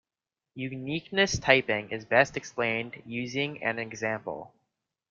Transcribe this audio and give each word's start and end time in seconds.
Uniqueness 0.55 1.37
typing 1.37 1.91
is 1.91 2.05
best 2.05 2.35
explained 2.35 3.03
using 3.05 3.61
an 3.61 3.77
example. 3.77 4.51